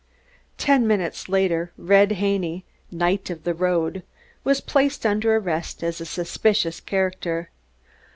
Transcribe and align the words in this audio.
Ten 0.57 0.87
minutes 0.87 1.29
later 1.29 1.71
Red 1.77 2.13
Haney, 2.13 2.65
knight 2.89 3.29
of 3.29 3.43
the 3.43 3.53
road, 3.53 4.01
was 4.43 4.59
placed 4.59 5.05
under 5.05 5.35
arrest 5.35 5.83
as 5.83 6.01
a 6.01 6.05
suspicious 6.07 6.79
character. 6.79 7.51